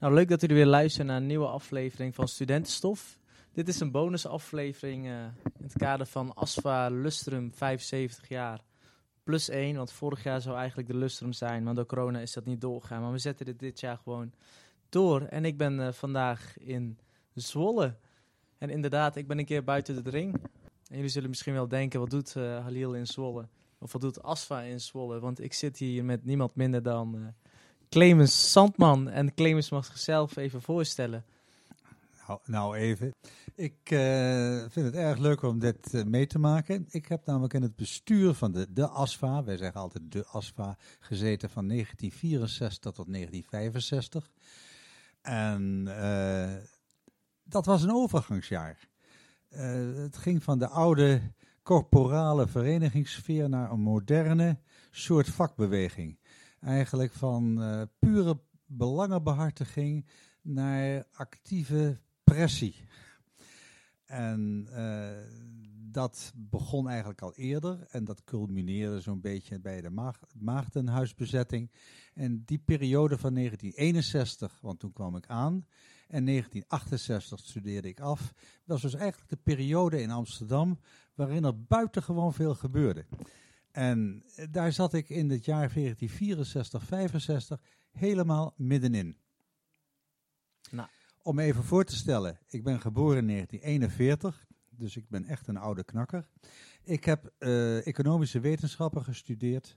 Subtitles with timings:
[0.00, 3.18] Nou, leuk dat jullie weer luisteren naar een nieuwe aflevering van Studentenstof.
[3.52, 5.24] Dit is een bonusaflevering uh,
[5.58, 8.60] in het kader van ASFA Lustrum 75 jaar
[9.22, 9.76] plus 1.
[9.76, 13.02] Want vorig jaar zou eigenlijk de Lustrum zijn, maar door corona is dat niet doorgegaan.
[13.02, 14.32] Maar we zetten dit dit jaar gewoon
[14.88, 15.22] door.
[15.22, 16.98] En ik ben uh, vandaag in
[17.34, 17.96] Zwolle.
[18.58, 20.34] En inderdaad, ik ben een keer buiten de ring.
[20.88, 23.48] En jullie zullen misschien wel denken, wat doet uh, Halil in Zwolle?
[23.78, 25.20] Of wat doet ASFA in Zwolle?
[25.20, 27.34] Want ik zit hier met niemand minder dan
[27.90, 29.08] Clemens Sandman.
[29.08, 31.24] En Clemens mag zichzelf even voorstellen.
[32.26, 33.14] Nou, nou even.
[33.54, 36.86] Ik uh, vind het erg leuk om dit uh, mee te maken.
[36.90, 40.76] Ik heb namelijk in het bestuur van de, de ASFA, wij zeggen altijd de ASFA,
[41.00, 44.30] gezeten van 1964 tot 1965.
[45.22, 46.54] En uh,
[47.44, 48.88] dat was een overgangsjaar.
[49.94, 51.20] het ging van de oude
[51.62, 54.58] corporale verenigingssfeer naar een moderne
[54.90, 56.18] soort vakbeweging
[56.60, 60.06] eigenlijk van uh, pure belangenbehartiging
[60.42, 62.74] naar actieve pressie.
[64.04, 65.08] En uh,
[65.92, 71.70] dat begon eigenlijk al eerder en dat culmineerde zo'n beetje bij de maag maagdenhuisbezetting.
[72.14, 75.66] En die periode van 1961, want toen kwam ik aan,
[76.08, 78.32] en 1968 studeerde ik af,
[78.64, 80.78] was dus eigenlijk de periode in Amsterdam
[81.14, 83.04] waarin er buitengewoon veel gebeurde.
[83.72, 89.16] En daar zat ik in het jaar 1964, 65 helemaal middenin.
[90.70, 90.88] Nou.
[91.22, 95.56] Om even voor te stellen, ik ben geboren in 1941, dus ik ben echt een
[95.56, 96.28] oude knakker.
[96.82, 99.76] Ik heb uh, economische wetenschappen gestudeerd.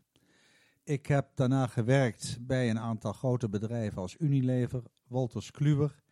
[0.83, 6.03] Ik heb daarna gewerkt bij een aantal grote bedrijven als Unilever, Wolters Kluwer,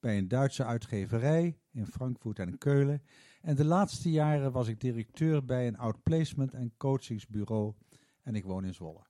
[0.00, 3.02] bij een Duitse uitgeverij in Frankfurt en Keulen.
[3.46, 7.74] En de laatste jaren was ik directeur bij een outplacement en coachingsbureau
[8.22, 9.04] en ik woon in Zwolle.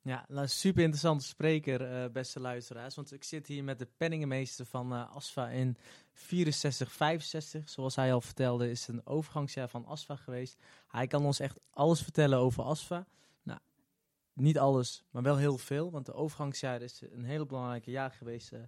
[0.00, 2.94] Ja, een super interessante spreker, uh, beste luisteraars.
[2.94, 5.76] Want ik zit hier met de penningenmeester van uh, ASFA in
[6.12, 7.68] 64, 65.
[7.68, 10.56] Zoals hij al vertelde, is het een overgangsjaar van ASFA geweest.
[10.88, 13.06] Hij kan ons echt alles vertellen over ASFA.
[13.42, 13.60] Nou,
[14.32, 15.90] niet alles, maar wel heel veel.
[15.90, 18.60] Want de overgangsjaar is een heel belangrijk jaar geweest uh,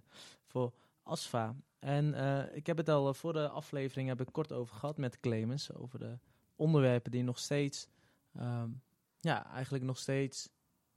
[0.45, 0.73] voor
[1.03, 1.55] ASFA.
[1.85, 4.97] En uh, ik heb het al uh, voor de aflevering heb ik kort over gehad
[4.97, 5.73] met Clemens.
[5.73, 6.17] Over de
[6.55, 7.87] onderwerpen die nog steeds,
[8.39, 8.81] um,
[9.19, 10.49] ja, eigenlijk nog steeds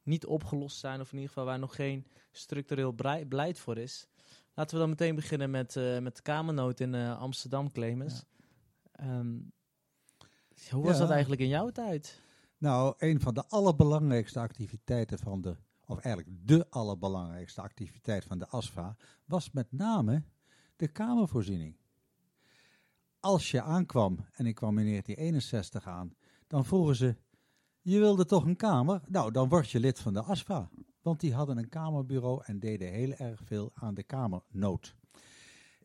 [0.02, 1.00] niet opgelost zijn.
[1.00, 2.94] Of in ieder geval waar nog geen structureel
[3.28, 4.08] beleid voor is.
[4.54, 8.24] Laten we dan meteen beginnen met, uh, met de Kamernoot in Amsterdam, Clemens.
[8.92, 9.18] Ja.
[9.18, 9.52] Um,
[10.70, 10.98] hoe was ja.
[10.98, 12.20] dat eigenlijk in jouw tijd?
[12.58, 15.56] Nou, een van de allerbelangrijkste activiteiten van de
[15.86, 20.22] of eigenlijk de allerbelangrijkste activiteit van de ASFA, was met name
[20.78, 21.76] de kamervoorziening.
[23.20, 26.14] Als je aankwam, en ik kwam in 1961 aan,
[26.46, 27.16] dan vroegen ze,
[27.82, 29.00] je wilde toch een kamer?
[29.06, 30.70] Nou, dan word je lid van de ASFA.
[31.02, 34.96] Want die hadden een kamerbureau en deden heel erg veel aan de kamernood.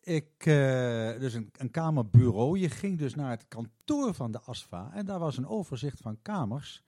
[0.00, 4.90] Ik, uh, dus een, een kamerbureau, je ging dus naar het kantoor van de ASFA
[4.92, 6.84] en daar was een overzicht van kamers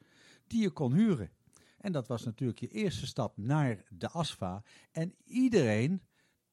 [0.47, 1.31] die je kon huren.
[1.79, 4.63] En dat was natuurlijk je eerste stap naar de ASFA.
[4.91, 6.03] En iedereen,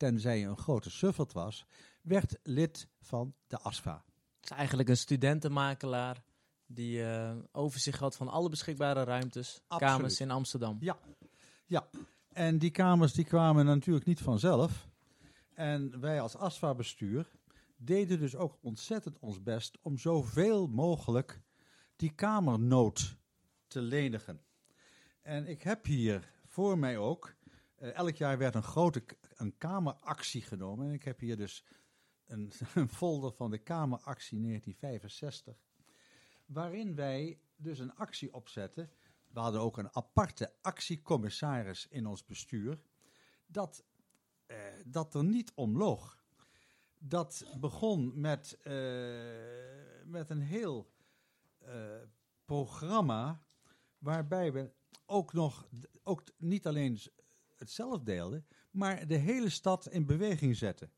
[0.04, 1.66] tenzij je een grote suffert was,
[2.02, 4.04] werd lid van de ASFA.
[4.36, 6.24] Het is eigenlijk een studentenmakelaar
[6.66, 9.94] die uh, overzicht had van alle beschikbare ruimtes, Absoluut.
[9.94, 10.78] kamers in Amsterdam.
[10.80, 11.00] Ja,
[11.66, 11.90] ja.
[12.32, 14.88] En die kamers die kwamen natuurlijk niet vanzelf.
[15.54, 17.32] En wij als ASFA-bestuur
[17.78, 21.42] deden dus ook ontzettend ons best om zoveel mogelijk
[21.96, 23.18] die kamernood
[23.68, 24.42] te lenigen.
[25.22, 27.36] En ik heb hier voor mij ook,
[27.80, 29.04] uh, elk jaar werd een grote
[29.36, 30.88] een kameractie genomen.
[30.88, 31.66] En ik heb hier dus
[32.26, 32.52] een,
[32.90, 35.58] folder van de kameractie 1965.
[36.46, 38.92] Waarin wij dus een actie opzetten.
[39.28, 42.82] We hadden ook een aparte actiecommissaris in ons bestuur.
[43.46, 43.86] Dat,
[44.48, 46.22] uh, dat er niet om loog.
[47.00, 48.74] Dat begon met, uh,
[50.06, 50.92] met een heel
[52.46, 53.44] programma
[53.98, 54.72] waarbij we
[55.06, 55.68] ook nog,
[56.04, 57.00] ook niet alleen
[57.56, 60.92] het zelf deelden, maar de hele stad in beweging zetten.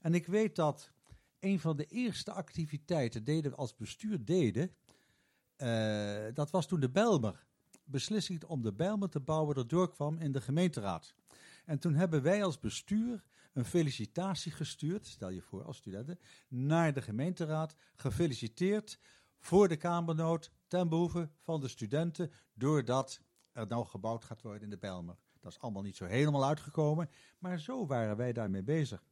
[0.00, 0.92] En ik weet dat
[1.40, 4.74] een van de eerste activiteiten deden we als bestuur deden,
[5.56, 7.46] uh, dat was toen de Belmer.
[7.84, 11.14] Beslissing om de Belmer te bouwen erdoor kwam in de gemeenteraad.
[11.64, 16.18] En toen hebben wij als bestuur een felicitatie gestuurd, stel je voor als studenten,
[16.48, 17.74] naar de gemeenteraad.
[17.94, 18.98] Gefeliciteerd
[19.38, 23.20] voor de Kamernood ten behoeve van de studenten, doordat
[23.52, 25.16] er nou gebouwd gaat worden in de Bijlmer.
[25.42, 29.04] Dat is allemaal niet zo helemaal uitgekomen, maar zo waren wij daarmee bezig.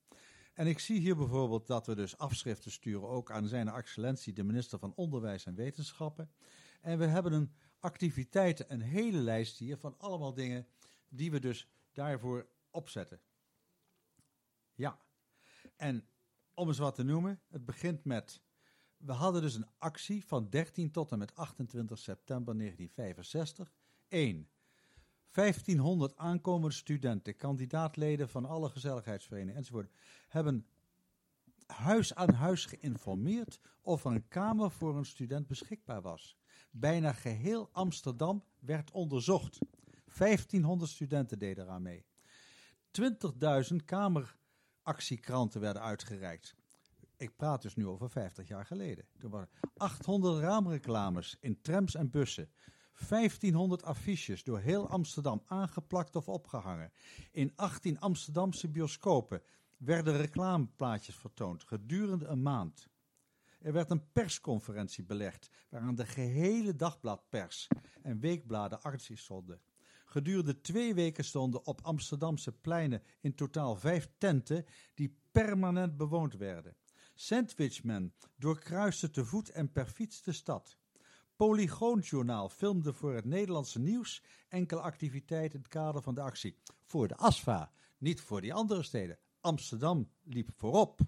[0.55, 4.43] En ik zie hier bijvoorbeeld dat we dus afschriften sturen ook aan zijn excellentie de
[4.43, 6.31] minister van Onderwijs en Wetenschappen.
[6.81, 10.67] En we hebben een activiteiten, een hele lijst hier van allemaal dingen
[11.09, 13.21] die we dus daarvoor opzetten.
[14.75, 15.01] Ja.
[15.77, 16.09] En
[16.55, 18.43] om eens wat te noemen, het begint met.
[18.97, 23.73] We hadden dus een actie van 13 tot en met 28 september 1965.
[24.09, 24.49] 1.
[25.31, 29.91] 1500 aankomende studenten, kandidaatleden van alle gezelligheidsverenigingen enzovoort,
[30.29, 30.67] hebben
[31.67, 36.37] huis aan huis geïnformeerd of er een kamer voor een student beschikbaar was.
[36.71, 39.59] Bijna geheel Amsterdam werd onderzocht.
[40.19, 42.07] 1500 studenten deden eraan mee.
[43.71, 46.55] 20.000 kameractiekranten werden uitgereikt.
[47.17, 49.05] Ik praat dus nu over 50 jaar geleden.
[49.19, 52.51] Toen waren 800 raamreclames in trams en bussen.
[53.09, 56.93] 1500 affiches door heel Amsterdam aangeplakt of opgehangen.
[57.33, 59.43] In 18 Amsterdamse bioscopen
[59.77, 62.89] werden reclameplaatjes vertoond gedurende een maand.
[63.59, 67.69] Er werd een persconferentie belegd, waaraan de gehele dagbladpers
[68.03, 69.61] en weekbladen acties stonden.
[70.05, 76.77] Gedurende twee weken stonden op Amsterdamse pleinen in totaal vijf tenten die permanent bewoond werden.
[77.15, 80.79] Sandwichman doorkruiste te voet en per fiets de stad.
[81.41, 86.57] Polygoonjournaal filmde voor het Nederlandse nieuws enkele activiteiten in het kader van de actie.
[86.83, 89.19] Voor de ASFA, niet voor die andere steden.
[89.41, 91.01] Amsterdam liep voorop.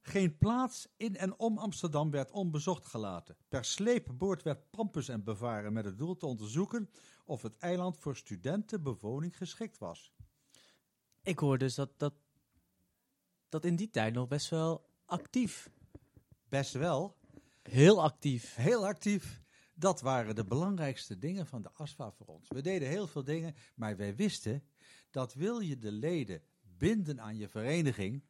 [0.00, 3.36] Geen plaats in en om Amsterdam werd onbezocht gelaten.
[3.48, 6.90] Per sleepboord werd Pampus en bevaren met het doel te onderzoeken
[7.24, 10.12] of het eiland voor studentenbewoning geschikt was.
[11.22, 12.14] Ik hoor dus dat, dat,
[13.48, 15.70] dat in die tijd nog best wel actief.
[16.48, 17.16] Best wel.
[17.70, 18.54] Heel actief.
[18.54, 19.42] Heel actief.
[19.74, 22.48] Dat waren de belangrijkste dingen van de ASFA voor ons.
[22.48, 24.68] We deden heel veel dingen, maar wij wisten
[25.10, 28.24] dat wil je de leden binden aan je vereniging,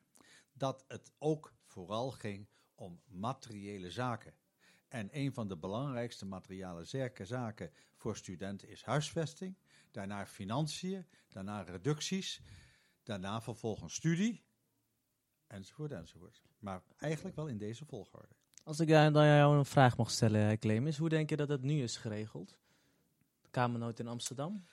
[0.53, 4.35] dat het ook vooral ging om materiële zaken.
[4.88, 6.85] En een van de belangrijkste materiële
[7.25, 9.56] zaken voor studenten is huisvesting,
[9.91, 12.41] daarna financiën, daarna reducties,
[13.03, 14.44] daarna vervolgens studie,
[15.47, 16.43] enzovoort, enzovoort.
[16.59, 18.35] Maar eigenlijk wel in deze volgorde.
[18.67, 21.83] Als ik dan jou een vraag mag stellen, Clemens, hoe denk je dat het nu
[21.83, 22.59] is geregeld?
[23.43, 24.65] De Kamernoot in Amsterdam?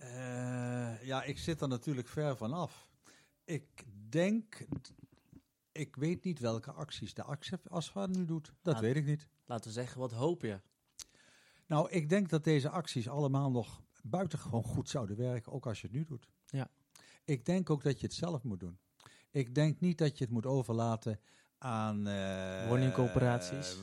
[0.00, 2.88] Uh, ja, ik zit er natuurlijk ver vanaf.
[3.44, 4.66] Ik denk,
[5.72, 7.24] ik weet niet welke acties de
[7.68, 8.52] ASFA nu doet.
[8.62, 9.28] Dat weet ik niet.
[9.44, 10.60] Laten we zeggen, wat hoop je?
[11.66, 15.86] Nou, ik denk dat deze acties allemaal nog buitengewoon goed zouden werken, ook als je
[15.86, 16.28] het nu doet.
[16.46, 16.70] Ja.
[17.24, 18.78] Ik denk ook dat je het zelf moet doen.
[19.30, 21.20] Ik denk niet dat je het moet overlaten
[21.62, 22.08] aan...
[22.08, 23.76] Uh, Woningcoöperaties?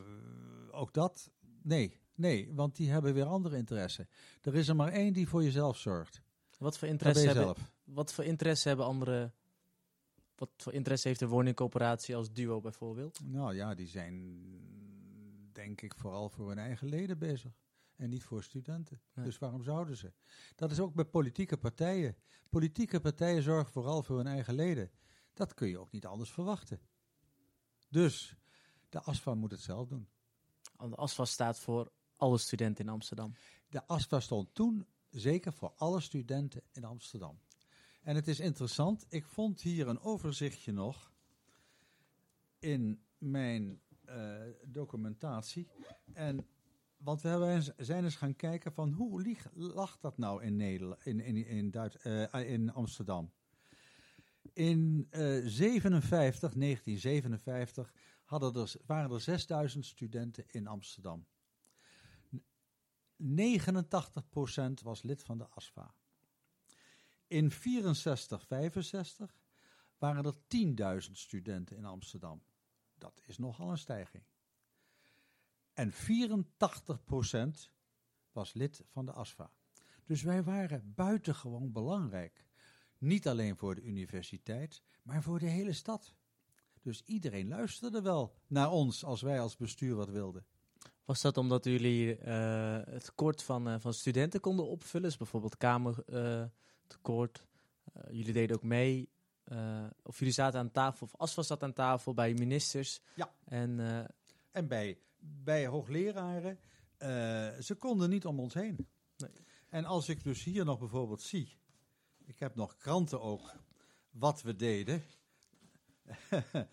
[0.71, 1.31] Ook dat?
[1.61, 4.07] Nee, nee, want die hebben weer andere interesse.
[4.41, 6.21] Er is er maar één die voor jezelf zorgt.
[6.57, 9.31] Wat voor interesse, hebben, wat voor interesse hebben andere...
[10.35, 13.19] Wat voor interesse heeft de woningcoöperatie als duo bijvoorbeeld?
[13.23, 14.43] Nou ja, die zijn
[15.51, 17.51] denk ik vooral voor hun eigen leden bezig.
[17.95, 19.01] En niet voor studenten.
[19.13, 20.13] Dus waarom zouden ze?
[20.55, 22.15] Dat is ook bij politieke partijen.
[22.49, 24.91] Politieke partijen zorgen vooral voor hun eigen leden.
[25.33, 26.79] Dat kun je ook niet anders verwachten.
[27.89, 28.35] Dus
[28.89, 30.07] de ASFA moet het zelf doen.
[30.77, 33.35] De ASFA staat voor alle studenten in Amsterdam.
[33.69, 37.39] De ASFA stond toen zeker voor alle studenten in Amsterdam.
[38.01, 41.11] En het is interessant, ik vond hier een overzichtje nog
[42.59, 45.67] in mijn uh, documentatie.
[46.13, 46.47] En,
[46.97, 51.19] want we hebben, zijn eens gaan kijken van hoe lag dat nou in, Nederland, in,
[51.19, 53.31] in, in, Duits, uh, in Amsterdam.
[54.53, 57.93] In uh, 57, 1957
[58.23, 61.27] hadden er, waren er 6000 studenten in Amsterdam.
[63.19, 65.93] 89% was lid van de ASFA.
[67.27, 69.37] In 64, 65
[69.97, 70.35] waren er
[71.05, 72.43] 10.000 studenten in Amsterdam.
[72.97, 74.23] Dat is nogal een stijging.
[75.73, 75.95] En 84%
[78.31, 79.51] was lid van de ASFA.
[80.03, 82.45] Dus wij waren buitengewoon belangrijk.
[82.99, 86.13] Niet alleen voor de universiteit, maar voor de hele stad.
[86.81, 90.45] Dus iedereen luisterde wel naar ons als wij als bestuur wat wilden.
[91.05, 95.07] Was dat omdat jullie uh, het tekort van, uh, van studenten konden opvullen?
[95.07, 97.45] Dus bijvoorbeeld kamertekort.
[97.97, 99.09] Uh, jullie deden ook mee.
[100.03, 103.01] of jullie zaten aan tafel, of ASFA zat aan tafel bij ministers.
[103.15, 103.33] Ja.
[103.45, 103.79] En,
[104.51, 106.59] en bij, bij hoogleraren.
[107.63, 108.87] ze konden niet om ons heen.
[109.17, 109.31] Nee.
[109.69, 111.57] En als ik dus hier nog bijvoorbeeld zie.
[112.29, 113.51] Ik heb nog kranten ook.
[114.11, 115.03] Wat we deden.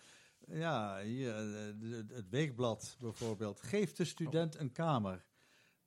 [0.48, 3.60] Ja, hier, eh, het weekblad bijvoorbeeld.
[3.60, 5.24] Geef de student een kamer.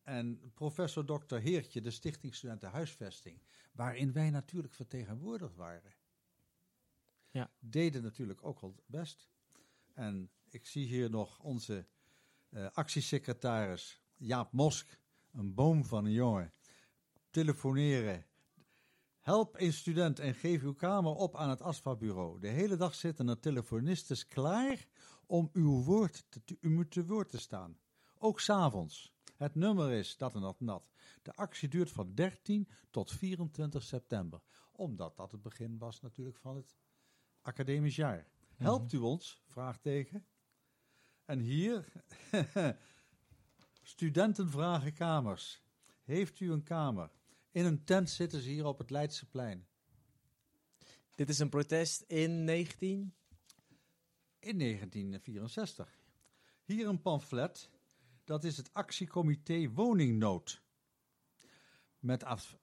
[0.03, 1.35] En professor Dr.
[1.35, 5.93] Heertje, de Stichting Studenten Huisvesting, waarin wij natuurlijk vertegenwoordigd waren.
[7.31, 7.51] Ja.
[7.59, 9.29] Deden natuurlijk ook wel best.
[9.93, 11.85] En ik zie hier nog onze
[12.49, 14.99] uh, actiesecretaris Jaap Mosk,
[15.31, 16.53] een boom van een jongen,
[17.29, 18.25] telefoneren.
[19.29, 22.39] Help een student en geef uw kamer op aan het ASFA-bureau.
[22.39, 24.87] De hele dag zitten er telefonistes klaar
[25.25, 27.77] om uw woord te, te, u te woord te staan.
[28.17, 29.13] Ook s'avonds.
[29.37, 30.89] Het nummer is dat en dat en dat.
[31.21, 34.41] De actie duurt van 13 tot 24 september.
[34.71, 36.77] Omdat dat het begin was natuurlijk van het
[37.41, 38.27] academisch jaar.
[38.55, 39.41] Helpt u ons?
[39.45, 40.25] Vraagteken.
[41.25, 41.91] En hier,
[43.81, 45.63] studenten vragen kamers.
[46.03, 47.18] Heeft u een kamer?
[47.59, 49.67] In een tent zitten ze hier op het Leidseplein.
[51.15, 53.13] Dit is een protest in 19...
[54.39, 55.99] In 1964.
[56.63, 57.69] Hier een pamflet.
[58.23, 60.61] Dat is het actiecomité Woningnood.
[61.99, 62.57] Met als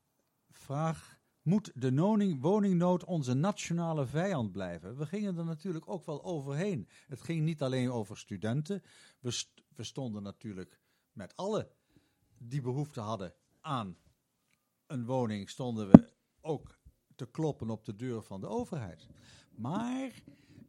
[0.50, 4.96] vraag: moet de woning, woningnood onze nationale vijand blijven?
[4.96, 6.88] We gingen er natuurlijk ook wel overheen.
[7.06, 8.82] Het ging niet alleen over studenten.
[9.20, 10.80] We, st we stonden natuurlijk
[11.12, 11.70] met alle
[12.38, 13.96] die behoefte hadden aan
[14.86, 16.78] een woning, stonden we ook
[17.14, 19.06] te kloppen op de deur van de overheid.
[19.54, 20.10] Maar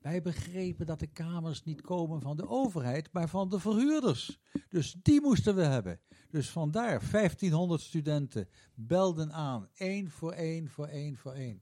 [0.02, 4.40] wij begrepen dat de kamers niet komen van de overheid, maar van de verhuurders.
[4.70, 6.00] Dus die moesten we hebben.
[6.30, 11.62] Dus vandaar 1500 studenten belden aan, één voor één, voor één, voor één.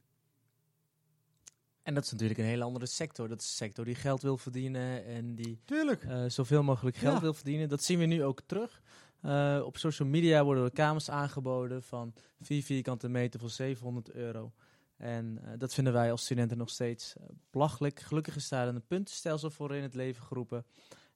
[1.84, 3.28] En dat is natuurlijk een hele andere sector.
[3.28, 7.22] Dat is een sector die geld wil verdienen en die uh, zoveel mogelijk geld Ja.
[7.22, 7.70] wil verdienen.
[7.70, 8.82] Dat zien we nu ook terug.
[9.26, 14.52] Uh, op social media worden er kamers aangeboden van 4 vierkante meter voor 700 euro.
[14.98, 18.00] En uh, dat vinden wij als studenten nog steeds uh, belachelijk.
[18.00, 20.66] Gelukkig is daar een puntenstelsel voor in het leven geroepen.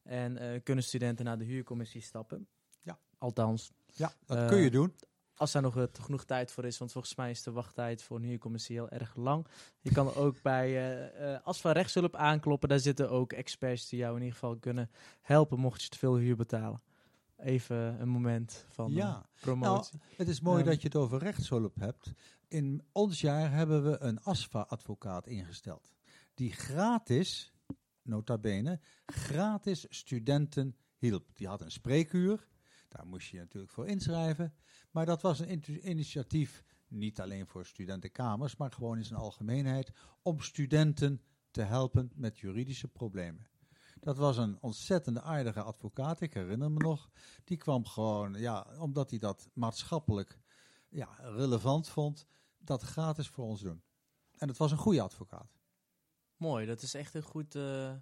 [0.04, 2.48] En uh, kunnen studenten naar de huurcommissie stappen.
[2.82, 3.00] Ja.
[3.18, 3.72] Althans.
[3.86, 4.96] Ja, dat kun je doen.
[5.36, 6.78] Als daar nog uh, genoeg tijd voor is.
[6.78, 9.48] Want volgens mij is de wachttijd voor een huurcommissie heel erg lang.
[9.80, 12.70] Je kan ook bij uh, ASFA rechtshulp aankloppen.
[12.70, 14.89] Daar zitten ook experts die jou in ieder geval kunnen
[15.22, 15.60] helpen.
[15.60, 16.82] Mocht je te veel huur betalen.
[17.39, 19.29] Even een moment van ja.
[19.39, 19.98] promotie.
[19.98, 22.13] Nou, het is mooi um, dat je het over rechtshulp hebt.
[22.48, 25.93] In ons jaar hebben we een ASFA-advocaat ingesteld.
[26.34, 27.53] Die gratis,
[28.01, 31.36] nota bene, gratis studenten hielp.
[31.36, 32.48] Die had een spreekuur.
[32.88, 34.53] Daar moest je je natuurlijk voor inschrijven.
[34.91, 39.91] Maar dat was een initiatief, niet alleen voor studentenkamers, maar gewoon in zijn algemeenheid,
[40.22, 43.49] om studenten te helpen met juridische problemen.
[44.00, 47.10] Dat was een ontzettende aardige advocaat, ik herinner me nog.
[47.44, 50.39] Die kwam gewoon, ja, omdat hij dat maatschappelijk
[50.89, 52.25] ja, relevant vond,
[52.58, 53.82] dat gratis voor ons doen.
[54.38, 55.58] En het was een goede advocaat.
[56.38, 57.94] Mooi, dat is echt een, goed, uh,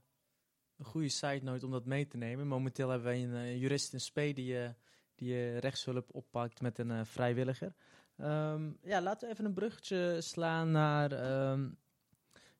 [0.77, 2.47] een goede side note om dat mee te nemen.
[2.47, 4.69] Momenteel hebben wij een uh, jurist in spe die, uh,
[5.15, 7.75] die rechtshulp oppakt met een vrijwilliger.
[8.17, 11.11] Um, ja, laten we even een bruggetje slaan naar,
[11.51, 11.77] um,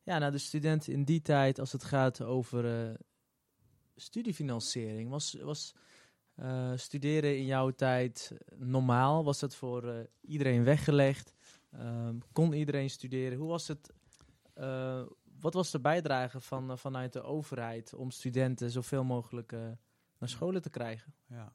[0.04, 2.96] ja, naar de studenten in die tijd als het gaat over
[3.98, 5.10] studiefinanciering.
[5.10, 5.76] Was, was
[6.36, 9.24] uh, studeren in jouw tijd normaal?
[9.24, 11.34] Was dat voor uh, iedereen weggelegd?
[11.74, 13.38] Um, kon iedereen studeren?
[13.38, 13.94] Hoe was het?
[14.56, 15.02] Uh,
[15.40, 19.52] wat was de bijdrage van, vanuit de overheid om studenten zoveel mogelijk
[20.18, 21.14] naar scholen te krijgen?
[21.26, 21.54] Ja.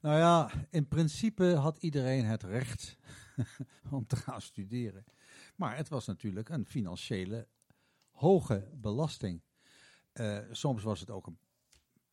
[0.00, 2.96] Nou ja, in principe had iedereen het recht
[3.90, 5.04] om te gaan studeren.
[5.56, 7.48] Maar het was natuurlijk een financiële
[8.10, 9.42] hoge belasting.
[10.50, 11.38] soms was het ook een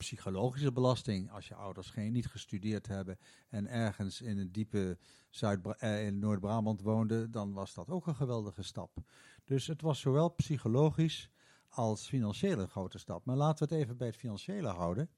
[0.04, 1.32] psychologische belasting.
[1.32, 3.20] Als je ouders geen niet gestudeerd hebben
[3.50, 4.98] en ergens in een diepe
[5.30, 8.98] Zuid eh, in Noord-Brabant woonden, dan was dat ook een geweldige stap.
[9.44, 11.30] Dus het was zowel psychologisch
[11.70, 13.26] als financieel een grote stap.
[13.26, 15.10] Maar laten we het even bij het financiële houden.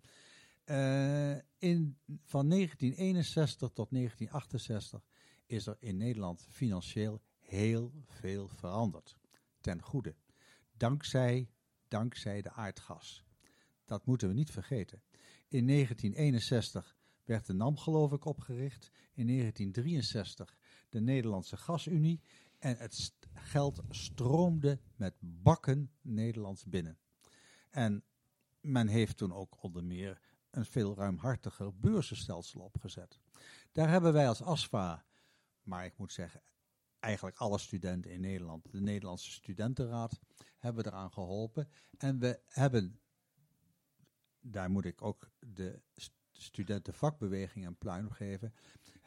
[0.65, 5.05] Uh, in, van 1961 tot 1968
[5.45, 9.17] is er in Nederland financieel heel veel veranderd.
[9.61, 10.15] Ten goede.
[10.77, 11.49] Dankzij,
[11.87, 13.24] dankzij de aardgas.
[13.85, 15.01] Dat moeten we niet vergeten.
[15.47, 18.91] In 1961 werd de NAM geloof ik opgericht.
[19.13, 20.57] In 1963
[20.89, 22.21] de Nederlandse Gasunie.
[22.59, 26.97] En het geld stroomde met bakken Nederlands binnen.
[27.69, 28.03] En
[28.61, 33.19] men heeft toen ook onder meer een veel ruimhartiger beurzenstelsel opgezet.
[33.71, 35.05] Daar hebben wij als ASFA,
[35.63, 36.41] maar ik moet zeggen,
[36.99, 40.19] eigenlijk alle studenten in Nederland, de Nederlandse Studentenraad,
[40.57, 41.69] hebben eraan geholpen.
[41.97, 42.99] En we hebben
[44.51, 45.81] daar moet ik ook de
[46.31, 48.53] studentenvakbeweging een pluim geven,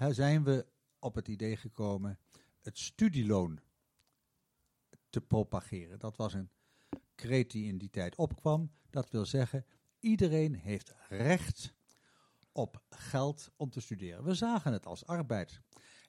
[0.09, 0.67] zijn we
[0.99, 2.19] op het idee gekomen
[2.61, 3.61] het studieloon
[5.11, 5.99] te propageren.
[5.99, 6.51] Dat was een
[7.15, 8.73] kreet die in die tijd opkwam.
[8.91, 9.67] Dat wil zeggen,
[10.01, 11.75] iedereen heeft recht
[12.53, 14.25] op geld om te studeren.
[14.25, 15.61] We zagen het als arbeid.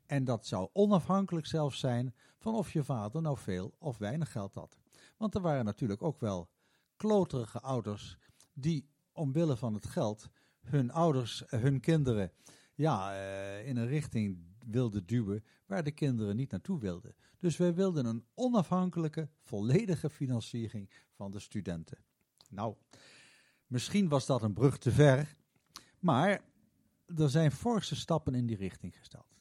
[0.06, 4.54] En dat zou onafhankelijk zelfs zijn van of je vader nou veel of weinig geld
[4.54, 4.78] had.
[5.18, 6.50] Want er waren natuurlijk ook wel
[6.96, 8.18] kloterige ouders
[8.54, 10.30] die omwille van het geld
[10.62, 12.32] hun ouders, hun kinderen,
[12.76, 17.16] ja, uh, in een richting wilden duwen waar de kinderen niet naartoe wilden.
[17.40, 21.98] Dus wij wilden een onafhankelijke, volledige financiering van de studenten.
[22.50, 22.76] Nou,
[23.68, 25.36] misschien was dat een brug te ver,
[26.00, 26.42] maar
[27.18, 29.38] er zijn forse stappen in die richting gesteld.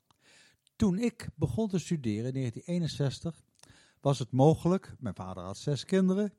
[0.77, 3.43] Toen ik begon te studeren in 1961
[4.01, 6.33] was het mogelijk, mijn vader had zes kinderen,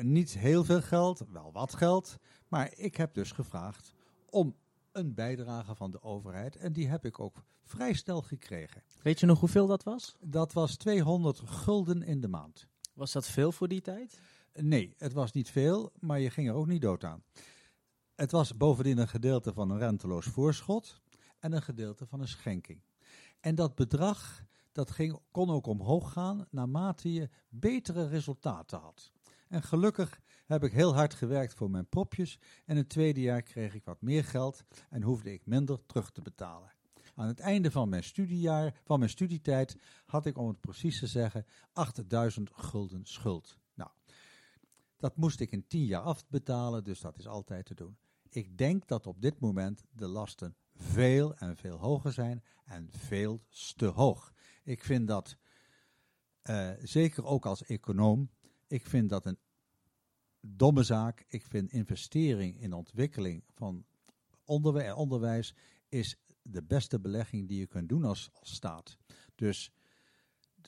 [0.00, 2.16] niet heel veel geld, wel wat geld,
[2.48, 3.94] maar ik heb dus gevraagd
[4.30, 4.56] om
[4.92, 8.82] een bijdrage van de overheid en die heb ik ook vrij snel gekregen.
[9.02, 10.16] Weet je nog hoeveel dat was?
[10.20, 12.66] Dat was 200 gulden in de maand.
[12.94, 14.20] Was dat veel voor die tijd?
[14.52, 17.22] Nee, het was niet veel, maar je ging er ook niet dood aan.
[18.14, 21.00] Het was bovendien een gedeelte van een renteloos voorschot
[21.38, 22.82] en een gedeelte van een schenking.
[23.40, 29.12] En dat bedrag dat ging, kon ook omhoog gaan naarmate je betere resultaten had.
[29.50, 33.74] En gelukkig heb ik heel hard gewerkt voor mijn propjes en het tweede jaar kreeg
[33.74, 36.72] ik wat meer geld en hoefde ik minder terug te betalen.
[37.14, 39.76] Aan het einde van mijn studiejaar, van mijn studietijd,
[40.06, 43.58] had ik om het precies te zeggen 8000 gulden schuld.
[43.74, 43.90] Nou,
[44.96, 47.98] dat moest ik in 10 jaar afbetalen, dus dat is altijd te doen.
[48.28, 53.42] Ik denk dat op dit moment de lasten veel en veel hoger zijn en veel
[53.76, 54.32] te hoog.
[54.62, 55.36] Ik vind dat,
[56.42, 58.30] uh, zeker ook als econoom,
[58.70, 59.38] ik vind dat een
[60.40, 61.24] domme zaak.
[61.28, 63.84] Ik vind investering in ontwikkeling van
[64.44, 65.54] onderwijs, onderwijs
[65.88, 68.96] is de beste belegging die je kunt doen als, als staat.
[69.34, 69.72] Dus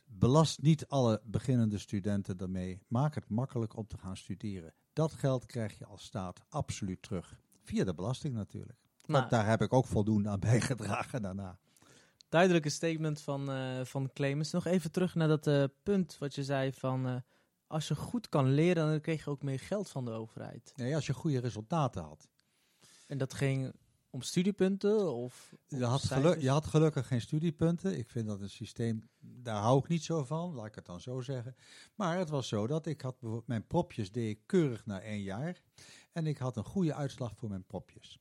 [0.06, 2.80] belast niet alle beginnende studenten daarmee.
[2.88, 4.74] Maak het makkelijk om te gaan studeren.
[4.92, 7.40] Dat geld krijg je als staat absoluut terug.
[7.62, 8.78] Via de belasting natuurlijk.
[9.06, 11.58] Nou, daar heb ik ook voldoende aan bijgedragen daarna.
[12.28, 14.50] Duidelijke statement van, uh, van Clemens.
[14.50, 17.06] Nog even terug naar dat uh, punt wat je zei van...
[17.08, 17.16] Uh,
[17.72, 20.72] als je goed kan leren, dan kreeg je ook meer geld van de overheid.
[20.76, 22.28] Nee, als je goede resultaten had.
[23.06, 23.72] En dat ging
[24.10, 25.14] om studiepunten?
[25.14, 27.98] Of, je, had geluk, je had gelukkig geen studiepunten.
[27.98, 31.00] Ik vind dat een systeem, daar hou ik niet zo van, laat ik het dan
[31.00, 31.56] zo zeggen.
[31.94, 35.62] Maar het was zo dat ik had mijn propjes deed ik keurig na één jaar.
[36.12, 38.20] En ik had een goede uitslag voor mijn propjes.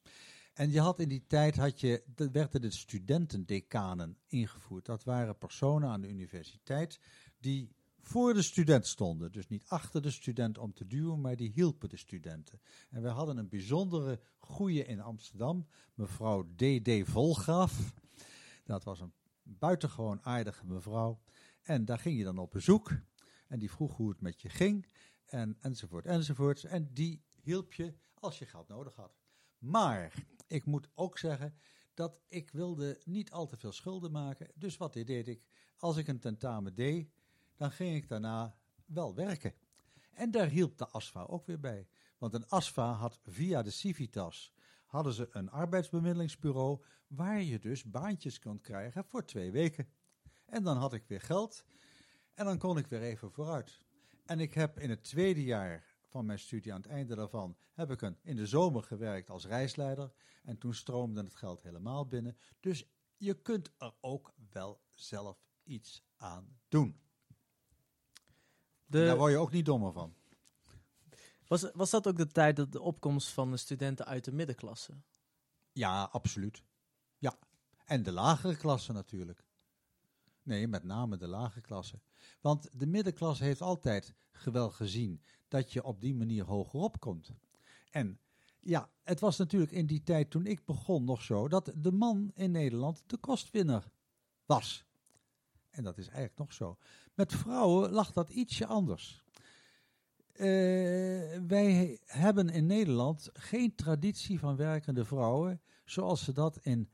[0.54, 4.86] En je had in die tijd, had je, werden de studentendecanen ingevoerd.
[4.86, 7.00] Dat waren personen aan de universiteit
[7.40, 9.32] die voor de student stonden.
[9.32, 12.62] Dus niet achter de student om te duwen, maar die hielpen de studenten.
[12.90, 16.90] En we hadden een bijzondere goeie in Amsterdam, mevrouw D.D.
[17.04, 17.94] Volgraaf.
[18.64, 21.22] Dat was een buitengewoon aardige mevrouw.
[21.62, 22.92] En daar ging je dan op bezoek.
[23.48, 24.88] En die vroeg hoe het met je ging.
[25.26, 26.64] En, enzovoort, enzovoort.
[26.64, 29.20] En die hielp je als je geld nodig had.
[29.58, 30.14] Maar
[30.48, 31.56] ik moet ook zeggen
[31.94, 34.52] dat ik wilde niet al te veel schulden maken.
[34.56, 35.46] Dus wat deed ik?
[35.78, 37.10] Als ik een tentamen deed,
[37.62, 39.54] dan ging ik daarna wel werken.
[40.12, 41.88] En daar hielp de ASFA ook weer bij.
[42.18, 44.54] Want een ASFA had via de Civitas
[44.86, 49.88] hadden ze een arbeidsbemiddelingsbureau waar je dus baantjes kon krijgen voor twee weken.
[50.46, 51.66] En dan had ik weer geld
[52.34, 53.80] en dan kon ik weer even vooruit.
[54.26, 57.92] En ik heb in het tweede jaar van mijn studie, aan het einde daarvan, heb
[57.92, 60.12] ik een, in de zomer gewerkt als reisleider.
[60.44, 62.38] En toen stroomde het geld helemaal binnen.
[62.60, 62.86] Dus
[63.18, 67.00] je kunt er ook wel zelf iets aan doen.
[68.92, 70.14] Daar word je ook niet dommer van.
[71.48, 74.94] Was, was dat ook de tijd dat de opkomst van de studenten uit de middenklasse?
[75.72, 76.64] Ja, absoluut.
[77.18, 77.38] Ja,
[77.86, 79.46] en de lagere klasse natuurlijk.
[80.44, 82.00] Nee, met name de lagere klasse.
[82.42, 87.32] Want de middenklasse heeft altijd gewel gezien dat je op die manier hoger opkomt.
[87.90, 88.20] En
[88.60, 92.32] ja, het was natuurlijk in die tijd toen ik begon nog zo dat de man
[92.34, 93.92] in Nederland de kostwinner
[94.46, 94.86] was.
[95.72, 96.78] En dat is eigenlijk nog zo.
[97.14, 99.24] Met vrouwen lag dat ietsje anders.
[100.34, 100.38] Uh,
[101.48, 106.90] wij hebben in Nederland geen traditie van werkende vrouwen zoals ze dat in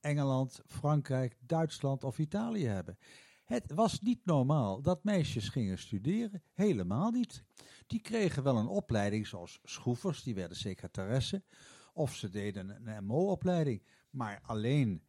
[0.00, 2.98] Engeland, Frankrijk, Duitsland of Italië hebben.
[3.44, 7.44] Het was niet normaal dat meisjes gingen studeren, helemaal niet.
[7.86, 11.44] Die kregen wel een opleiding zoals schroefers, die werden secretaressen,
[11.92, 15.02] of ze deden een MO-opleiding, maar alleen,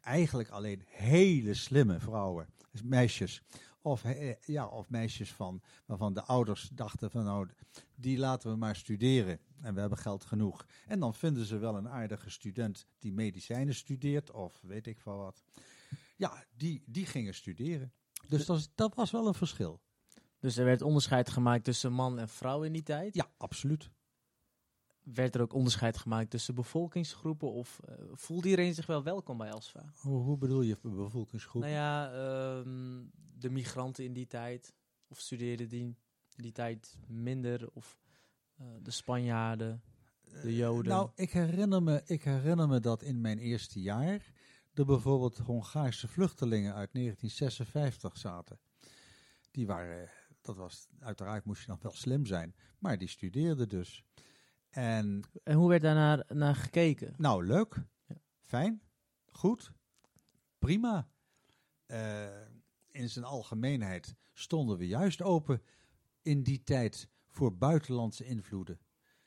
[0.00, 2.48] eigenlijk alleen hele slimme vrouwen,
[2.82, 3.42] meisjes,
[3.82, 7.48] of, eh, ja, of meisjes van, waarvan de ouders dachten van nou,
[7.94, 10.66] die laten we maar studeren en we hebben geld genoeg.
[10.86, 15.16] En dan vinden ze wel een aardige student die medicijnen studeert of weet ik van
[15.16, 15.42] wat.
[16.16, 17.92] Ja, die, die gingen studeren.
[18.28, 19.80] Dus dat, dat was wel een verschil.
[20.38, 23.14] Dus er werd onderscheid gemaakt tussen man en vrouw in die tijd?
[23.14, 23.90] Ja, absoluut.
[25.14, 29.52] Werd er ook onderscheid gemaakt tussen bevolkingsgroepen of uh, voelde iedereen zich wel welkom bij
[29.52, 29.92] Alsva?
[29.94, 31.70] Hoe, hoe bedoel je bevolkingsgroepen?
[31.70, 33.04] Nou ja, ehm,
[33.38, 34.74] de migranten in die tijd,
[35.08, 35.96] of studeerden die
[36.36, 37.98] in die tijd minder, of
[38.60, 39.82] uh, de Spanjaarden,
[40.42, 40.92] de Joden?
[40.92, 44.32] nou, ik herinner, me, ik herinner me dat in mijn eerste jaar
[44.74, 48.58] er bijvoorbeeld Hongaarse vluchtelingen uit 1956 zaten.
[49.50, 54.04] Die waren, dat was, uiteraard moest je nog wel slim zijn, maar die studeerden dus.
[54.78, 57.14] En En hoe werd daar naar, naar gekeken?
[57.16, 58.16] nou, leuk, Ja.
[58.42, 58.82] fijn,
[59.26, 59.72] goed,
[60.58, 61.08] prima.
[61.86, 62.26] Eh,
[62.90, 65.62] in zijn algemeenheid stonden we juist open
[66.22, 68.78] in die tijd voor buitenlandse invloeden.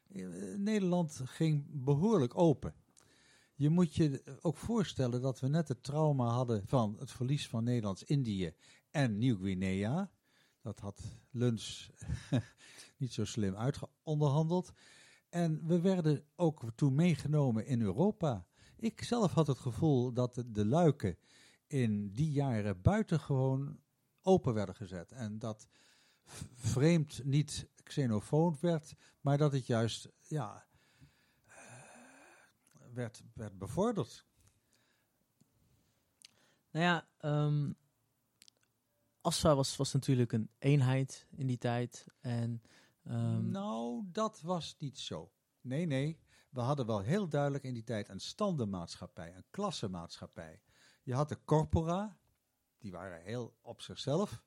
[0.08, 2.74] Eh, Nederland ging behoorlijk open.
[3.56, 7.64] Je moet je ook voorstellen dat we net het trauma hadden van het verlies van
[7.64, 8.54] Nederlands-Indië
[8.92, 10.12] en Nieuw-Guinea.
[10.62, 11.92] Dat had Luns
[12.98, 14.74] niet zo slim uitgeonderhandeld.
[15.32, 18.46] En we werden ook toen meegenomen in Europa.
[18.76, 21.17] Ik zelf had het gevoel dat de, luiken
[21.67, 23.80] in die jaren buitengewoon
[24.22, 25.12] open werden gezet.
[25.12, 25.67] En dat
[26.56, 30.65] vreemd niet xenofoon werd, maar dat het juist ja,
[31.46, 31.56] eh,
[32.94, 34.26] werd, werd bevorderd.
[36.72, 37.72] Nou ja, ehm
[39.22, 42.06] ASFA was, was natuurlijk een eenheid in die tijd.
[42.20, 42.62] En
[43.04, 45.32] ehm, Nou, dat was niet zo.
[45.62, 46.20] Nee, nee.
[46.50, 50.62] We hadden wel heel duidelijk in die tijd een standenmaatschappij, een klassenmaatschappij.
[51.04, 52.18] Je had de corpora,
[52.78, 54.44] die waren heel op zichzelf.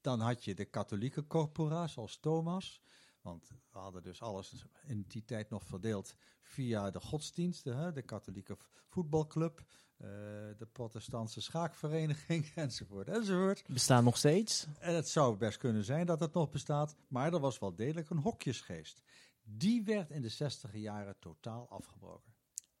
[0.00, 2.82] Dan had je de katholieke corpora, zoals Thomas.
[3.20, 7.94] Want we hadden dus alles in die tijd nog verdeeld via de godsdiensten.
[7.94, 9.64] De katholieke voetbalclub,
[10.04, 13.64] eh, de protestantse schaakvereniging, enzovoort, enzovoort.
[13.66, 14.66] bestaan nog steeds.
[14.78, 18.10] En het zou best kunnen zijn dat het nog bestaat, maar er was wel degelijk
[18.10, 19.02] een hokjesgeest.
[19.42, 22.34] Die werd in de zestiger jaren totaal afgebroken.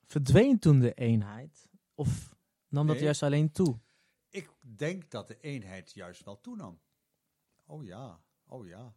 [0.06, 1.68] Verdween toen de eenheid?
[1.94, 2.34] Of
[2.68, 3.78] nam dat juist alleen toe?
[4.28, 6.80] Ik denk dat de eenheid juist wel toenam.
[7.66, 8.94] Oh ja, oh ja.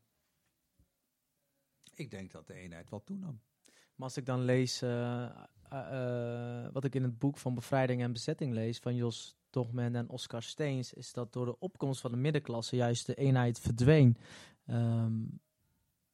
[1.93, 3.41] Ik denk dat de eenheid wel toenam.
[3.65, 8.01] Maar als ik dan lees, eh, eh, eh, wat ik in het boek van Bevrijding
[8.01, 12.11] en Bezetting lees, van Jos Dogman en Oscar Steens, is dat door de opkomst van
[12.11, 14.17] de middenklasse juist de eenheid verdween.
[14.65, 15.23] Ehm,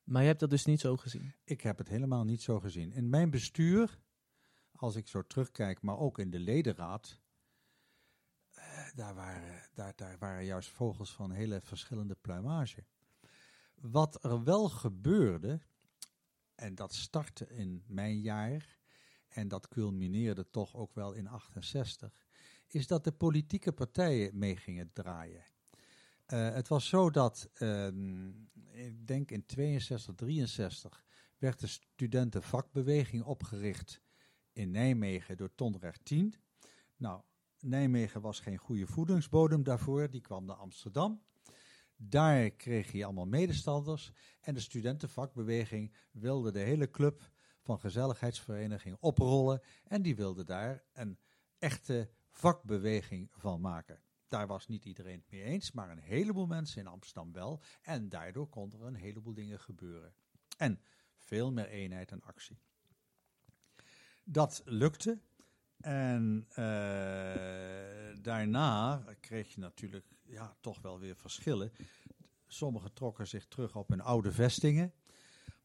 [0.03, 1.33] maar je hebt dat dus niet zo gezien.
[1.43, 2.91] Ik heb het helemaal niet zo gezien.
[2.91, 3.99] In mijn bestuur,
[4.71, 7.19] als ik zo terugkijk, maar ook in de ledenraad,
[8.53, 12.83] eh, daar waren, daar, daar waren juist vogels van hele verschillende pluimage.
[13.75, 15.61] Wat er wel gebeurde,
[16.55, 18.81] en dat startte in mijn jaar,
[19.33, 22.25] en dat culmineerde toch ook wel in 68,
[22.67, 25.43] is dat de politieke partijen mee gingen draaien.
[26.25, 28.29] Eh, het was zo dat, ehm,
[28.71, 31.03] ik denk in 62, 63,
[31.37, 34.01] werd de studentenvakbeweging opgericht
[34.53, 36.35] in Nijmegen door Tonrecht 10.
[36.97, 37.21] Nou,
[37.59, 41.21] Nijmegen was geen goede voedingsbodem daarvoor, die kwam naar Amsterdam.
[41.95, 47.31] Daar kreeg hij allemaal medestanders en de studentenvakbeweging wilde de hele club
[47.63, 51.17] van gezelligheidsvereniging oprollen en die wilde daar een
[51.59, 54.01] echte vakbeweging van maken.
[54.27, 57.61] Daar was niet iedereen het mee eens, maar een heleboel mensen in Amsterdam wel.
[57.81, 60.13] En daardoor konden er een heleboel dingen gebeuren.
[60.57, 60.79] En
[61.17, 62.59] veel meer eenheid en actie.
[64.23, 65.19] Dat lukte.
[65.77, 66.55] En eh,
[68.21, 71.71] daarna kreeg je natuurlijk ja, toch wel weer verschillen.
[72.47, 74.93] Sommigen trokken zich terug op hun oude vestingen.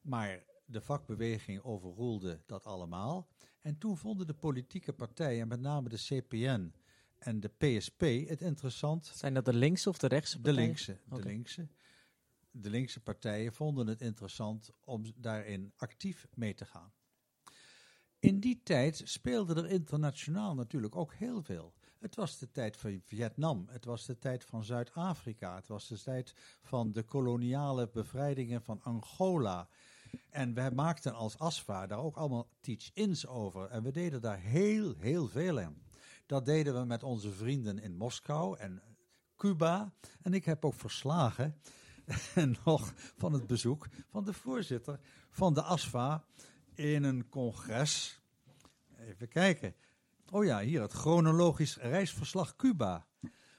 [0.01, 3.29] Maar de vakbeweging overroelde dat allemaal.
[3.61, 6.73] En toen vonden de politieke partijen, met name de CPN
[7.19, 10.67] en de PSP, het interessant Zijn dat de linkse of de rechtse de partijen?
[10.67, 11.69] linkse, de linkse.
[12.51, 16.93] De linkse partijen vonden het interessant om daarin actief mee te gaan.
[18.19, 21.75] In die tijd speelde er internationaal natuurlijk ook heel veel.
[21.99, 26.03] Het was de tijd van Vietnam, het was de tijd van Zuid-Afrika, het was de
[26.03, 29.69] tijd van de koloniale bevrijdingen van Angola.
[30.31, 33.71] En wij maakten als ASFA daar ook allemaal teach-ins over.
[33.71, 35.83] En we deden daar heel, heel veel aan.
[36.27, 38.83] Dat deden we met onze vrienden in Moskou en
[39.37, 39.93] Cuba.
[40.23, 41.61] En ik heb ook verslagen
[42.65, 46.25] nog van het bezoek van de voorzitter van de ASFA
[46.75, 48.21] in een congres.
[48.99, 49.75] Even kijken.
[50.31, 53.07] Oh ja, hier het chronologisch reisverslag Cuba.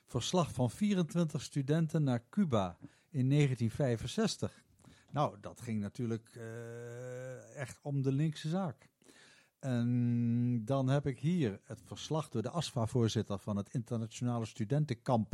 [0.06, 2.78] Verslag van 24 studenten naar Cuba
[3.10, 4.64] in 1965.
[5.12, 8.90] Nou, dat ging natuurlijk eh, echt om de linkse zaak.
[9.60, 15.34] En dan heb ik hier het verslag door de ASFA-voorzitter van het internationale studentenkamp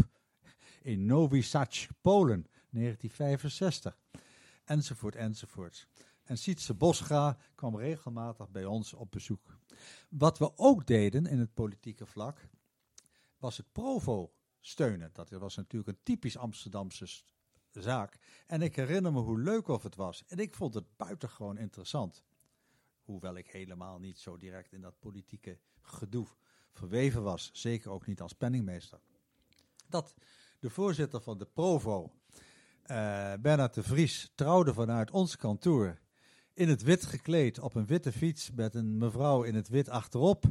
[0.82, 3.98] in Novi Sad, Polen, 1965.
[4.64, 5.88] Enzovoort, enzovoort.
[6.24, 9.58] En Sietse Bosga kwam regelmatig bij ons op bezoek.
[10.10, 12.48] Wat we ook deden in het politieke vlak,
[13.38, 15.10] was het Provo steunen.
[15.14, 17.35] Dat was natuurlijk een typisch Amsterdamse st-
[18.48, 20.24] En ik herinner me hoe leuk of het was.
[20.28, 22.24] En ik vond het buitengewoon interessant.
[23.04, 26.28] Hoewel ik helemaal niet zo direct in dat politieke gedoe
[26.72, 29.00] verweven was, zeker ook niet als penningmeester.
[29.88, 30.16] Dat
[30.60, 32.12] de voorzitter van de Provo,
[32.86, 36.00] uh, Bernard de Vries, trouwde vanuit ons kantoor
[36.54, 40.46] in het wit gekleed op een witte fiets met een mevrouw in het wit achterop.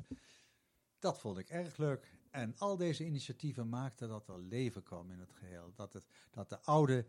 [0.99, 2.14] Dat vond ik erg leuk.
[2.35, 5.73] En al deze initiatieven maakten dat er leven kwam in het geheel.
[5.75, 7.07] Dat, het, dat de oude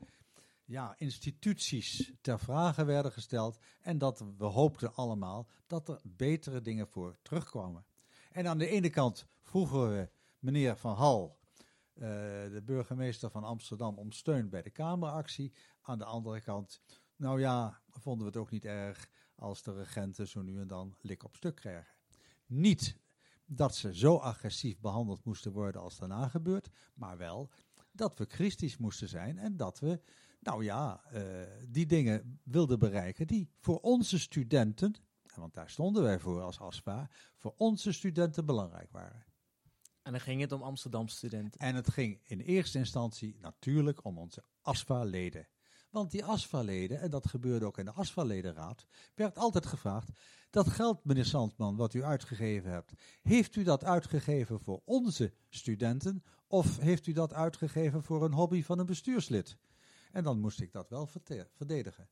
[0.66, 3.60] ja, instituties ter vrage werden gesteld.
[3.82, 7.86] En dat we hoopten allemaal dat er betere dingen voor terugkwamen.
[8.32, 10.10] En aan de ene kant vroegen we
[10.40, 11.40] meneer Van Hal,
[11.94, 12.02] uh,
[12.52, 15.54] de burgemeester van Amsterdam, om steun bij de Kameractie.
[15.82, 16.82] Aan de andere kant,
[17.16, 20.96] nou ja, vonden we het ook niet erg als de regenten zo nu en dan
[21.02, 21.94] lik op stuk krijgen.
[22.46, 23.04] Niet
[23.46, 27.50] dat ze zo agressief behandeld moesten worden als daarna gebeurt, maar wel
[27.92, 30.02] dat we christisch moesten zijn en dat we,
[30.40, 31.22] nou ja, uh,
[31.70, 34.96] die dingen wilden bereiken die voor onze studenten,
[35.36, 39.26] want daar stonden wij voor als ASPA, voor onze studenten belangrijk waren.
[40.02, 41.60] En dan ging het om Amsterdamse studenten.
[41.60, 45.48] En het ging in eerste instantie natuurlijk om onze ASPA-leden.
[45.96, 50.10] Want die ASFA-leden, en dat gebeurde ook in de ASFA-ledenraad, werd altijd gevraagd:
[50.56, 52.92] dat geld, meneer Sandman, wat u uitgegeven hebt,
[53.22, 58.64] heeft u dat uitgegeven voor onze studenten of heeft u dat uitgegeven voor een hobby
[58.64, 59.58] van een bestuurslid?
[60.12, 61.08] En dan moest ik dat wel
[61.56, 62.08] verdedigen.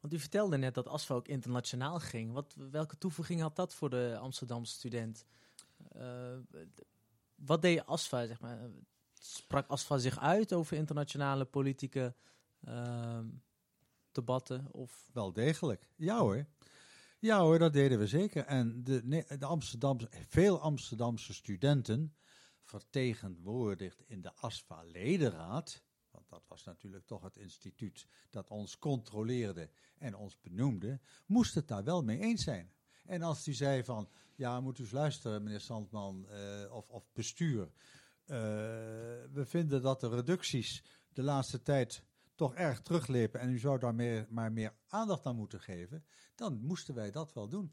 [0.00, 2.32] Want u vertelde net dat ASFA ook internationaal ging.
[2.32, 5.24] Wat, welke toevoeging had dat voor de Amsterdamse student?
[5.96, 6.38] Uh,
[7.34, 8.58] wat deed ASFA, zeg maar?
[9.12, 12.14] Sprak ASFA zich uit over internationale politieke
[12.68, 13.18] uh,
[14.12, 14.68] debatten?
[14.70, 15.10] Of?
[15.12, 16.46] Wel degelijk, ja hoor.
[17.22, 18.44] Ja hoor, dat deden we zeker.
[18.44, 22.14] En de, de Amsterdamse, veel Amsterdamse studenten,
[22.62, 30.14] vertegenwoordigd in de ASFA-ledenraad, want dat was natuurlijk toch het instituut dat ons controleerde en
[30.14, 32.72] ons benoemde, moest het daar wel mee eens zijn.
[33.04, 37.12] En als die zei van, ja, moet u eens luisteren, meneer Sandman, uh, of, of
[37.12, 37.62] bestuur.
[37.62, 38.36] Uh,
[39.32, 42.04] we vinden dat de reducties de laatste tijd
[42.40, 46.60] toch erg teruglepen en u zou daar meer, maar meer aandacht aan moeten geven, dan
[46.60, 47.72] moesten wij dat wel doen.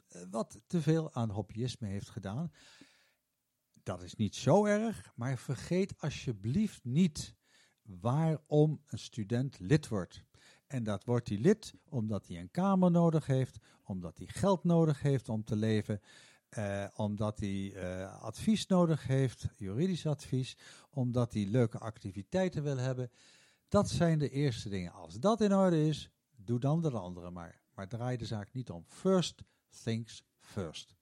[0.09, 2.53] eh, wat te veel aan hobbyisme heeft gedaan.
[3.83, 7.35] Dat is niet zo erg, maar vergeet alsjeblieft niet
[7.83, 10.25] waarom een student lid wordt.
[10.67, 15.03] En dat wordt hij lid omdat hij een kamer nodig heeft, omdat hij geld nodig
[15.03, 16.01] heeft om te leven,
[16.49, 20.57] eh, omdat hij eh, advies nodig heeft, juridisch advies,
[20.91, 23.11] omdat hij leuke activiteiten wil hebben.
[23.75, 24.93] Dat zijn de eerste dingen.
[24.93, 27.63] Als dat in orde is, doe dan de andere maar.
[27.75, 28.85] Maar draai de zaak niet om.
[28.87, 29.43] First
[29.83, 30.95] things first.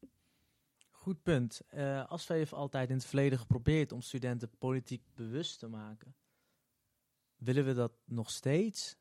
[0.91, 1.61] Goed punt.
[1.75, 6.15] Uh, ASFA heeft altijd in het verleden geprobeerd om studenten politiek bewust te maken.
[7.37, 8.97] Willen we dat nog steeds?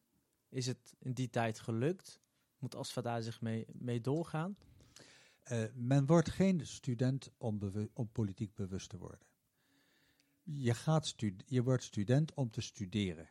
[0.49, 2.19] Is het in die tijd gelukt?
[2.60, 4.57] Moet ASFA daar zich mee, mee doorgaan?
[5.51, 7.60] Uh, men wordt geen student om,
[7.93, 9.27] om, politiek bewust te worden.
[10.43, 13.29] Je, gaat je wordt student om te studeren.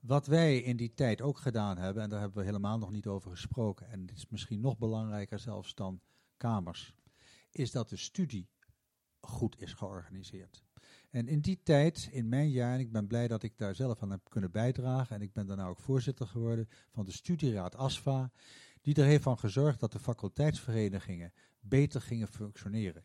[0.00, 3.06] Wat wij in die tijd ook gedaan hebben, en daar hebben we helemaal nog niet
[3.06, 6.00] over gesproken, en dit is misschien nog belangrijker zelfs dan
[6.36, 6.94] kamers,
[7.50, 8.48] is dat de studie
[9.20, 10.64] goed is georganiseerd.
[11.10, 14.02] En in die tijd, in mijn jaar, en ik ben blij dat ik daar zelf
[14.02, 18.30] aan heb kunnen bijdragen, en ik ben daarna ook voorzitter geworden van de studieraad ASFA,
[18.80, 23.04] die er heeft van gezorgd dat de faculteitsverenigingen beter gingen functioneren.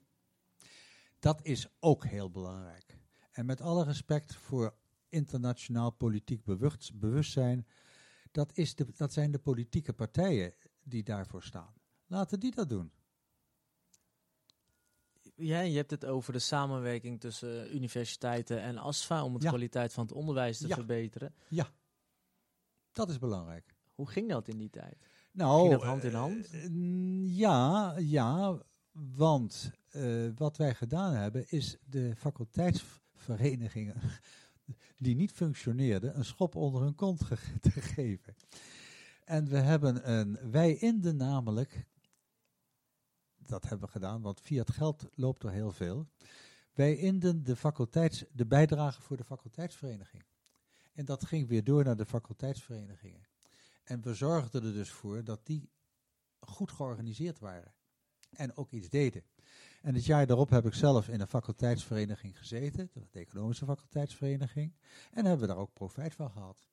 [1.20, 2.98] Dat is ook heel belangrijk.
[3.32, 4.76] En met alle respect voor
[5.14, 6.44] internationaal politiek
[6.94, 7.68] bewustzijn,
[8.32, 11.74] dat, is de, dat zijn de politieke partijen die daarvoor staan.
[12.08, 12.92] Laten die dat doen.
[15.36, 20.04] Ja, je hebt het over de samenwerking tussen universiteiten en ASFA om de kwaliteit van
[20.04, 21.34] het onderwijs te verbeteren.
[21.48, 21.72] Ja,
[22.92, 23.76] dat is belangrijk.
[23.94, 24.98] Hoe ging dat in die tijd?
[25.32, 26.54] Nou, ging dat hand in hand?
[26.54, 33.96] Uh, ja, ja, want uh, wat wij gedaan hebben is de faculteitsverenigingen
[34.98, 38.36] die niet functioneerden een schop onder hun kont ge te geven.
[39.26, 41.86] En we hebben een, wij in de namelijk
[43.46, 46.08] dat hebben we gedaan, want via het geld loopt er heel veel.
[46.74, 50.24] Wij inden de, faculteits, de bijdrage voor de faculteitsvereniging.
[50.94, 53.28] En dat ging weer door naar de faculteitsverenigingen.
[53.84, 55.70] En we zorgden er dus voor dat die
[56.40, 57.74] goed georganiseerd waren.
[58.30, 59.24] En ook iets deden.
[59.84, 64.74] En het jaar daarop heb ik zelf in een faculteitsvereniging gezeten, de economische faculteitsvereniging.
[65.12, 66.68] En hebben we daar ook profijt van gehad.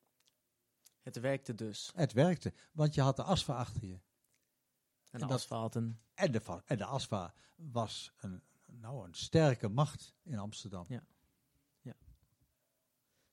[1.03, 1.93] Het werkte dus.
[1.95, 4.01] Het werkte, want je had de ASFA achter je.
[5.11, 6.01] En de ASFA een...
[6.15, 10.85] En de, en de ASFA was een, nou, een sterke macht in Amsterdam.
[10.89, 11.05] Ja.
[11.81, 11.95] ja.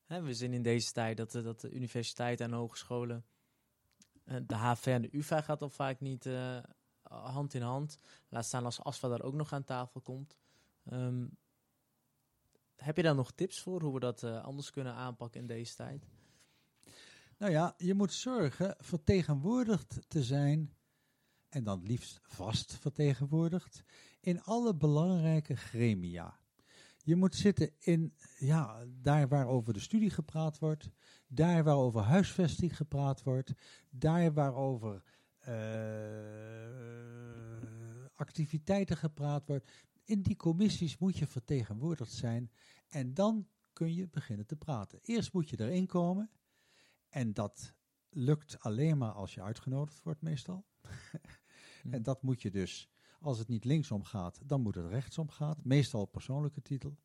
[0.06, 3.26] Hè, we zien in deze tijd dat, de, dat de universiteiten en hogescholen,
[4.24, 6.64] eh, de HV en de UvA gaat al vaak niet uh,
[7.10, 7.98] hand in hand.
[8.30, 10.38] Laat staan als ASFA daar ook nog aan tafel komt.
[10.92, 11.38] Um,
[12.76, 15.76] heb je daar nog tips voor hoe we dat uh, anders kunnen aanpakken in deze
[15.76, 16.08] tijd?
[17.38, 20.76] Nou ja, je moet zorgen vertegenwoordigd te zijn
[21.50, 23.84] en dan liefst vast vertegenwoordigd,
[24.20, 26.40] in alle belangrijke gremia.
[26.98, 30.90] Je moet zitten in, ja, daar waar over de studie gepraat wordt,
[31.28, 33.54] daar waar over huisvesting gepraat wordt,
[33.90, 35.02] daar waar over uh,
[38.16, 39.72] activiteiten gepraat wordt.
[40.04, 42.52] In die commissies moet je vertegenwoordigd zijn
[42.88, 45.00] en dan kun je beginnen te praten.
[45.02, 46.32] Eerst moet je erin komen
[47.10, 47.74] en dat
[48.10, 50.66] lukt alleen maar als je uitgenodigd wordt meestal.
[51.90, 55.56] En dat moet je dus, als het niet linksom gaat, dan moet het rechtsom gaan.
[55.64, 56.98] Meestal persoonlijke titel.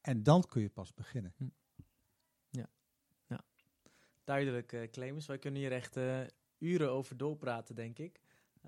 [0.00, 1.34] En dan kun je pas beginnen.
[1.36, 1.48] Hm.
[2.48, 2.70] Ja,
[3.26, 3.40] ja.
[4.24, 5.26] duidelijk, uh, Clemens.
[5.26, 6.20] Wij kunnen hier echt uh,
[6.60, 8.20] uren over doorpraten, denk ik.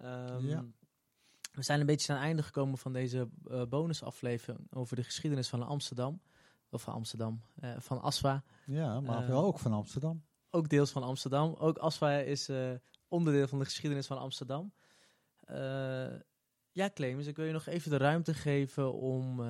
[0.05, 0.64] Um, ja.
[1.52, 5.48] We zijn een beetje aan het einde gekomen van deze uh, bonusaflevering over de geschiedenis
[5.48, 6.22] van Amsterdam.
[6.70, 7.42] Of van Amsterdam,
[7.78, 8.44] van Aswa.
[8.66, 10.24] Ja, maar wel ook van Amsterdam.
[10.50, 11.55] Ook deels van Amsterdam.
[11.55, 12.50] Ook Aswa is
[13.09, 14.72] onderdeel van de geschiedenis van Amsterdam.
[16.70, 19.40] Ja, Clemens, ik wil je nog even de ruimte geven om,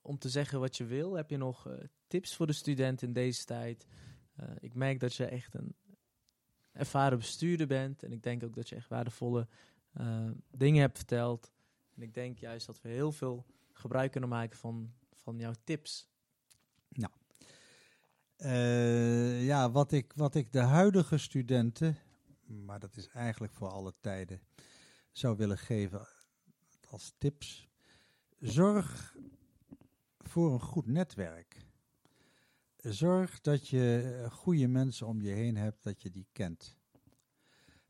[0.00, 1.14] om te zeggen wat je wil.
[1.14, 1.68] Heb je nog
[2.06, 3.86] tips voor de student in deze tijd?
[4.58, 5.74] ik merk dat je echt een
[6.80, 8.02] ervaren bestuurder bent.
[8.02, 9.48] En ik denk ook dat je echt waardevolle
[10.50, 11.52] dingen hebt verteld.
[11.94, 16.08] En ik denk juist dat we heel veel gebruik kunnen maken van, van jouw tips.
[16.88, 17.12] Nou,
[19.44, 21.96] ja, wat ik, wat ik de huidige studenten,
[22.46, 24.40] maar dat is eigenlijk voor alle tijden
[25.12, 26.06] zou willen geven
[26.88, 27.68] als tips.
[28.38, 29.16] Zorg
[30.18, 31.68] voor een goed netwerk.
[32.82, 36.76] Zorg dat je goede mensen om je heen hebt, dat je die kent.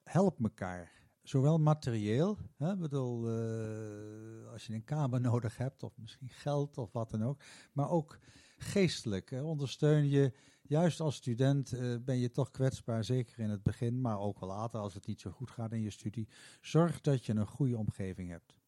[0.03, 0.93] Help elkaar.
[1.23, 6.93] Zowel materieel, hè, bedoel, uh, als je een kamer nodig hebt, of misschien geld of
[6.93, 8.19] wat dan ook, maar ook
[8.57, 9.31] geestelijk.
[9.31, 9.43] Hè.
[9.43, 14.19] Ondersteun je juist als student uh, ben je toch kwetsbaar, zeker in het begin, maar
[14.19, 16.29] ook wel later als het niet zo goed gaat in je studie.
[16.61, 18.59] Zorg dat je een goede omgeving hebt.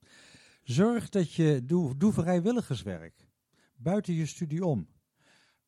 [0.62, 3.28] Zorg dat je, doe, doe vrijwilligerswerk,
[3.76, 4.88] buiten je studie om.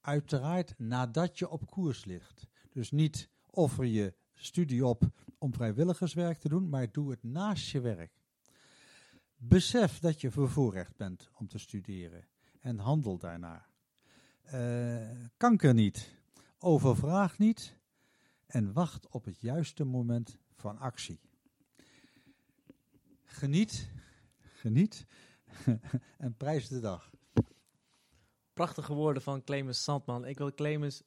[0.04, 2.46] Uiteraard nadat je op koers ligt.
[2.70, 5.02] Dus niet offer je studie op
[5.38, 8.12] om vrijwilligerswerk te doen, maar doe het naast je werk.
[9.36, 12.26] Besef dat je bevoorrecht bent om te studeren
[12.60, 13.68] en handel daarnaar.
[14.54, 16.10] Uh, kanker niet.
[16.58, 17.76] Overvraag niet
[18.46, 21.20] en wacht op het juiste moment van actie.
[23.22, 23.90] Geniet,
[24.38, 25.06] geniet
[26.18, 27.10] en prijs de dag.
[28.54, 30.24] Prachtige woorden van Clemens Sandman.
[30.24, 31.02] Ik wil Clemens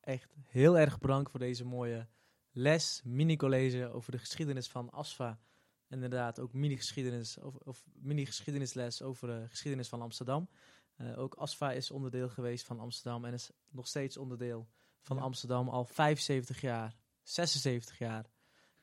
[0.00, 2.08] echt heel erg bedanken voor deze mooie
[2.50, 5.40] les, mini-college over de geschiedenis van ASFA.
[5.88, 10.48] Inderdaad, ook mini-geschiedenis of, of mini-geschiedenisles over de geschiedenis van Amsterdam.
[10.96, 14.68] Uh, ook ASFA is onderdeel geweest van Amsterdam en is nog steeds onderdeel
[15.00, 15.22] van Ja.
[15.22, 18.30] Amsterdam al 75 jaar, 76 jaar.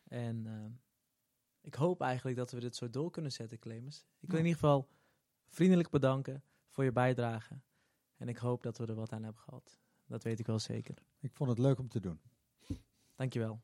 [0.03, 0.72] En eh,
[1.62, 3.97] ik hoop eigenlijk dat we dit zo door kunnen zetten, Clemens.
[4.20, 4.43] Ik wil Ja.
[4.43, 4.89] in ieder geval
[5.47, 7.62] vriendelijk bedanken voor je bijdrage.
[8.22, 9.80] En ik hoop dat we er wat aan hebben gehad.
[10.05, 10.97] Dat weet ik wel zeker.
[11.19, 12.22] Ik vond het leuk om te doen.
[13.15, 13.61] Dankjewel.